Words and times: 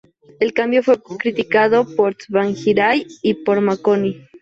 El 0.39 0.53
cambio 0.53 0.81
fue 0.81 0.99
criticado 0.99 1.85
por 1.95 2.15
Tsvangirai 2.15 3.05
y 3.21 3.35
por 3.35 3.61
Makoni. 3.61 4.17